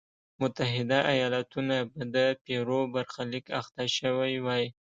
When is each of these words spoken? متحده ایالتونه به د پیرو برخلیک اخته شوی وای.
متحده 0.41 0.99
ایالتونه 1.13 1.75
به 1.93 2.01
د 2.15 2.17
پیرو 2.43 2.79
برخلیک 2.93 3.45
اخته 3.61 3.83
شوی 3.97 4.35
وای. 4.45 4.65